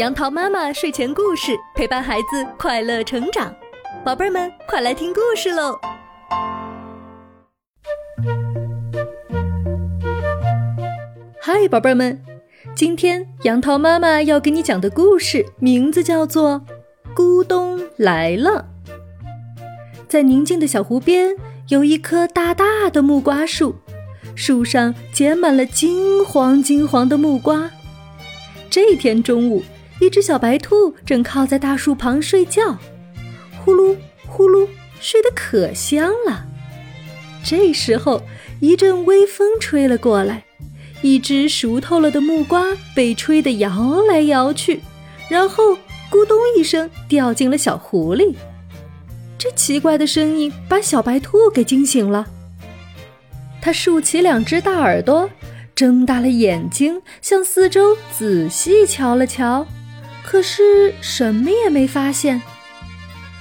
[0.00, 3.54] 杨桃妈妈睡前故事陪伴孩子快乐成长，
[4.02, 5.78] 宝贝儿们快来听故事喽！
[11.38, 12.18] 嗨，宝贝儿们，
[12.74, 16.62] 今天杨桃妈妈要给你讲的故事名字叫做
[17.14, 18.68] 《咕咚来了》。
[20.08, 21.36] 在宁静的小湖边，
[21.68, 23.74] 有一棵大大的木瓜树，
[24.34, 27.70] 树上结满了金黄金黄的木瓜。
[28.70, 29.62] 这天中午。
[30.00, 32.78] 一只小白兔正靠在大树旁睡觉，
[33.62, 33.94] 呼噜
[34.26, 34.66] 呼噜
[34.98, 36.46] 睡得可香了。
[37.44, 38.22] 这时候，
[38.60, 40.44] 一阵微风吹了过来，
[41.02, 44.80] 一只熟透了的木瓜被吹得摇来摇去，
[45.28, 45.74] 然后
[46.10, 48.36] 咕咚一声掉进了小湖里。
[49.38, 52.26] 这奇怪的声音把小白兔给惊醒了，
[53.60, 55.28] 它竖起两只大耳朵，
[55.74, 59.66] 睁大了眼睛，向四周仔细瞧了瞧。
[60.22, 62.40] 可是什么也没发现，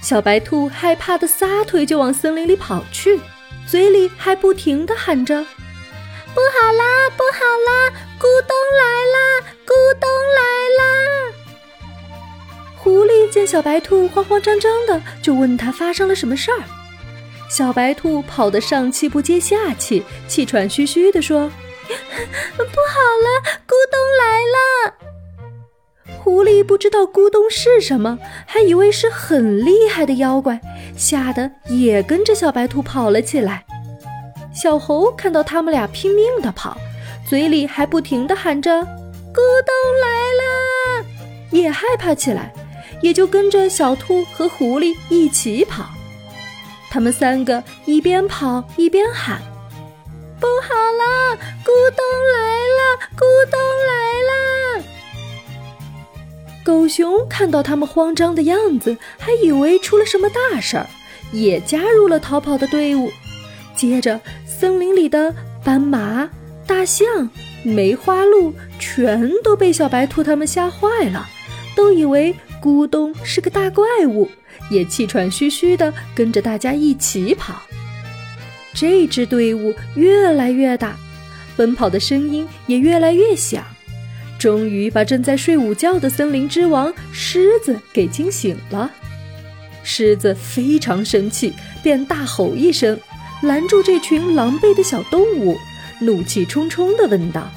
[0.00, 3.20] 小白兔害怕的撒腿就往森林里跑去，
[3.66, 5.44] 嘴里还不停的喊着
[6.34, 10.42] ：“不好啦，不好啦，咕咚来啦，咕咚来
[10.78, 10.82] 啦！”
[12.76, 16.58] 狐狸见小白兔慌慌张张的，就问他发生了什么事儿。
[17.48, 21.48] 小白兔跑得上气不接下气，气喘吁吁的说
[22.56, 23.60] ：“不好了，
[26.72, 30.58] 不知道咕咚是什么，还以为是很厉害的妖怪，
[30.96, 33.62] 吓得也跟着小白兔跑了起来。
[34.54, 36.74] 小猴看到他们俩拼命的跑，
[37.28, 38.86] 嘴里还不停的喊着“咕
[39.36, 40.08] 咚来
[40.40, 41.06] 了”，
[41.52, 42.50] 也害怕起来，
[43.02, 45.84] 也就跟着小兔和狐狸一起跑。
[46.90, 49.42] 他们三个一边跑一边喊
[50.40, 52.51] ：“不好了，咕咚来
[56.72, 60.86] 狗熊看到他们慌张的样子，还以为出了什么大事儿，
[61.30, 63.12] 也加入了逃跑的队伍。
[63.76, 66.30] 接着，森林里的斑马、
[66.66, 67.28] 大象、
[67.62, 71.28] 梅花鹿全都被小白兔他们吓坏了，
[71.76, 74.30] 都以为咕咚是个大怪物，
[74.70, 77.60] 也气喘吁吁地跟着大家一起跑。
[78.72, 80.96] 这支队伍越来越大，
[81.54, 83.62] 奔跑的声音也越来越响。
[84.42, 88.90] 终于把正在睡午觉的森林之王狮子给惊醒了。
[89.84, 92.98] 狮子非常生气，便大吼一声，
[93.42, 95.56] 拦住这群狼狈的小动物，
[96.00, 97.48] 怒气冲冲地问道：“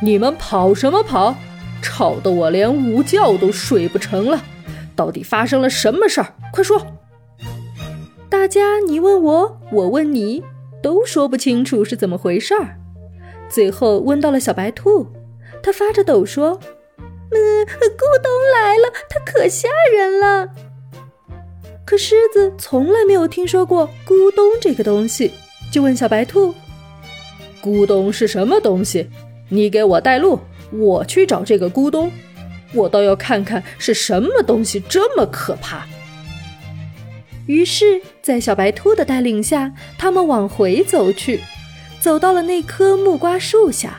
[0.00, 1.34] 你们跑什么跑？
[1.82, 4.44] 吵得我连午觉都睡不成了！
[4.94, 6.34] 到底发生了什么事儿？
[6.52, 6.86] 快说！”
[8.30, 10.44] 大家你问我，我问你，
[10.80, 12.78] 都说不清楚是怎么回事儿。
[13.50, 15.08] 最后问到了小白兔。
[15.64, 16.60] 他发着抖说
[17.32, 20.50] ：“嗯，咕咚来了，它可吓人了。”
[21.86, 25.32] 可狮子从来没有听说过咕咚这个东西，
[25.72, 26.54] 就问小白兔
[27.64, 29.08] ：“咕咚是什么东西？
[29.48, 30.38] 你给我带路，
[30.70, 32.12] 我去找这个咕咚。
[32.74, 35.86] 我倒要看看是什么东西这么可怕。”
[37.46, 41.40] 于是，在小白兔的带领下，他们往回走去，
[42.00, 43.98] 走到了那棵木瓜树下。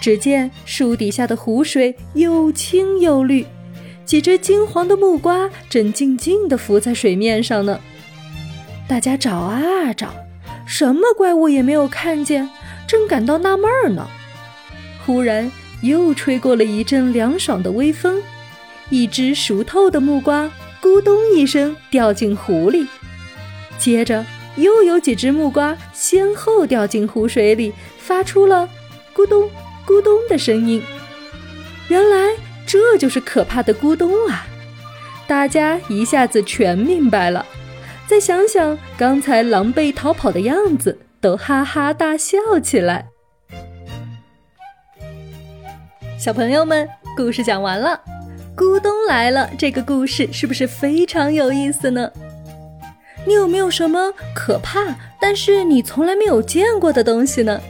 [0.00, 3.44] 只见树底下的湖水又清又绿，
[4.04, 7.80] 几只金黄的木瓜正静静地浮在水面上呢。
[8.88, 10.14] 大家找啊找，
[10.64, 12.48] 什么怪物也没有看见，
[12.86, 14.06] 正感到纳闷呢。
[15.04, 15.50] 忽然
[15.82, 18.22] 又吹过了一阵凉爽的微风，
[18.90, 22.86] 一只熟透的木瓜咕咚一声掉进湖里，
[23.76, 24.24] 接着
[24.56, 28.68] 又有几只木瓜先后掉进湖水里，发出了
[29.14, 29.50] 咕咚。
[29.86, 30.82] 咕咚的声音，
[31.88, 32.34] 原来
[32.66, 34.44] 这就是可怕的咕咚啊！
[35.28, 37.46] 大家一下子全明白了。
[38.08, 43.06] 再想想刚才狼狈逃跑的样子，都哈哈大笑起来。
[46.18, 48.00] 小朋友们，故事讲完了。
[48.56, 52.10] 咕咚来了，这个故事是不是非常有意思呢？
[53.24, 57.60] 你有没有什么可怕但是你从来没有见过的东西呢？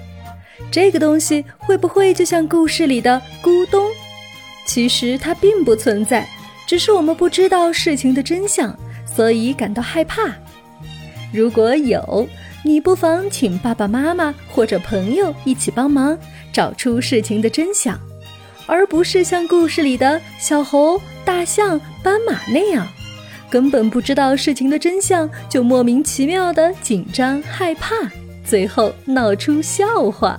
[0.76, 3.82] 这个东西会不会就像故事里的咕咚？
[4.66, 6.28] 其实它并不存在，
[6.66, 10.36] 只是我们不知道事情的真相，所以感到害怕。
[11.32, 12.28] 如果有，
[12.62, 16.14] 你不妨请爸爸妈妈或者朋友一起帮忙
[16.52, 17.98] 找出事情的真相，
[18.66, 22.86] 而不是像故事里的小猴、大象、斑马那样，
[23.48, 27.94] 根本不知道事情的真相就莫名其妙的紧张害怕，
[28.44, 30.38] 最后闹出笑话。